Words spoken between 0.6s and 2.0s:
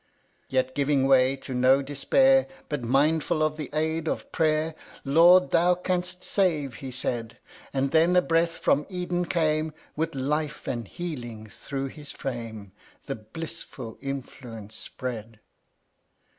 Yet, giving way to no